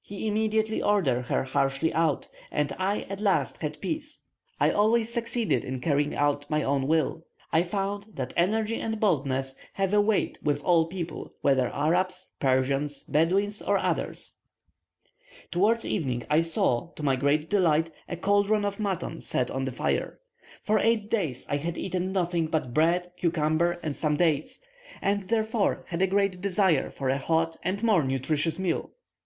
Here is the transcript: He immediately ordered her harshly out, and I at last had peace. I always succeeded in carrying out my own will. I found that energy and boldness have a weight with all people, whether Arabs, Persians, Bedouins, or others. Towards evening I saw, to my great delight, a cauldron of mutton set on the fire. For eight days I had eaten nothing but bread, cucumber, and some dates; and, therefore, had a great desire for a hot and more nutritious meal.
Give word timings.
He 0.00 0.26
immediately 0.26 0.82
ordered 0.82 1.26
her 1.26 1.44
harshly 1.44 1.92
out, 1.92 2.28
and 2.50 2.74
I 2.78 3.02
at 3.10 3.20
last 3.20 3.58
had 3.60 3.78
peace. 3.82 4.20
I 4.58 4.70
always 4.70 5.12
succeeded 5.12 5.66
in 5.66 5.80
carrying 5.82 6.16
out 6.16 6.48
my 6.48 6.62
own 6.62 6.86
will. 6.86 7.26
I 7.52 7.62
found 7.62 8.06
that 8.14 8.32
energy 8.38 8.80
and 8.80 8.98
boldness 8.98 9.54
have 9.74 9.92
a 9.92 10.00
weight 10.00 10.38
with 10.42 10.62
all 10.64 10.86
people, 10.86 11.34
whether 11.42 11.68
Arabs, 11.74 12.30
Persians, 12.40 13.02
Bedouins, 13.04 13.60
or 13.60 13.76
others. 13.76 14.36
Towards 15.50 15.84
evening 15.84 16.24
I 16.30 16.40
saw, 16.40 16.86
to 16.92 17.02
my 17.02 17.16
great 17.16 17.50
delight, 17.50 17.90
a 18.08 18.16
cauldron 18.16 18.64
of 18.64 18.80
mutton 18.80 19.20
set 19.20 19.50
on 19.50 19.64
the 19.66 19.72
fire. 19.72 20.18
For 20.62 20.78
eight 20.78 21.10
days 21.10 21.46
I 21.50 21.58
had 21.58 21.76
eaten 21.76 22.12
nothing 22.12 22.46
but 22.46 22.72
bread, 22.72 23.12
cucumber, 23.18 23.72
and 23.82 23.94
some 23.94 24.16
dates; 24.16 24.64
and, 25.02 25.24
therefore, 25.28 25.84
had 25.88 26.00
a 26.00 26.06
great 26.06 26.40
desire 26.40 26.88
for 26.88 27.10
a 27.10 27.18
hot 27.18 27.58
and 27.62 27.82
more 27.82 28.04
nutritious 28.04 28.58
meal. 28.58 28.92